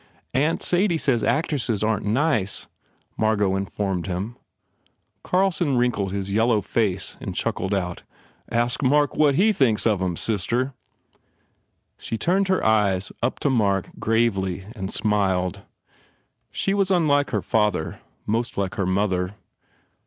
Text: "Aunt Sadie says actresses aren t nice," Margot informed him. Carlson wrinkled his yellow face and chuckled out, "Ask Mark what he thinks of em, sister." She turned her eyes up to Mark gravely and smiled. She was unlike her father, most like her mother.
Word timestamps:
"Aunt 0.33 0.63
Sadie 0.63 0.97
says 0.97 1.23
actresses 1.23 1.83
aren 1.83 2.01
t 2.01 2.09
nice," 2.09 2.67
Margot 3.17 3.55
informed 3.55 4.07
him. 4.07 4.35
Carlson 5.21 5.77
wrinkled 5.77 6.11
his 6.11 6.31
yellow 6.33 6.59
face 6.59 7.17
and 7.21 7.35
chuckled 7.35 7.71
out, 7.71 8.01
"Ask 8.51 8.81
Mark 8.81 9.15
what 9.15 9.35
he 9.35 9.53
thinks 9.53 9.85
of 9.85 10.01
em, 10.01 10.17
sister." 10.17 10.73
She 11.99 12.17
turned 12.17 12.47
her 12.47 12.65
eyes 12.65 13.11
up 13.21 13.39
to 13.41 13.51
Mark 13.51 13.89
gravely 13.99 14.65
and 14.75 14.91
smiled. 14.91 15.61
She 16.49 16.73
was 16.73 16.89
unlike 16.89 17.29
her 17.29 17.43
father, 17.43 17.99
most 18.25 18.57
like 18.57 18.73
her 18.73 18.87
mother. 18.87 19.35